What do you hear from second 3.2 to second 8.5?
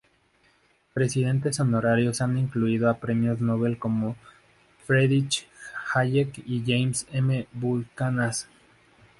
Nóbel como Friedrich Hayek y James M. Buchanan.